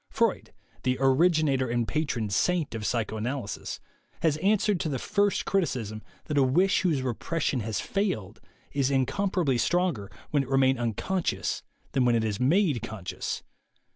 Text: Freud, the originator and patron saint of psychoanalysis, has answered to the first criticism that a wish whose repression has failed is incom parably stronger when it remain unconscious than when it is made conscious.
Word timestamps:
Freud, 0.09 0.51
the 0.81 0.97
originator 0.99 1.69
and 1.69 1.87
patron 1.87 2.27
saint 2.27 2.73
of 2.73 2.87
psychoanalysis, 2.87 3.79
has 4.23 4.35
answered 4.37 4.79
to 4.79 4.89
the 4.89 4.97
first 4.97 5.45
criticism 5.45 6.01
that 6.25 6.39
a 6.39 6.43
wish 6.43 6.81
whose 6.81 7.03
repression 7.03 7.59
has 7.59 7.79
failed 7.79 8.41
is 8.71 8.89
incom 8.89 9.29
parably 9.31 9.59
stronger 9.59 10.09
when 10.31 10.41
it 10.41 10.49
remain 10.49 10.79
unconscious 10.79 11.61
than 11.91 12.03
when 12.03 12.15
it 12.15 12.23
is 12.23 12.39
made 12.39 12.81
conscious. 12.81 13.43